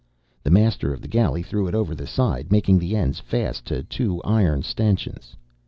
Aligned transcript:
The 0.41 0.49
master 0.49 0.91
of 0.95 1.01
the 1.03 1.07
galley 1.07 1.43
threw 1.43 1.67
it 1.67 1.75
over 1.75 1.93
the 1.93 2.07
side, 2.07 2.51
making 2.51 2.79
the 2.79 2.95
ends 2.95 3.19
fast 3.19 3.65
to 3.65 3.83
two 3.83 4.19
iron 4.23 4.63
stanchions. 4.63 5.35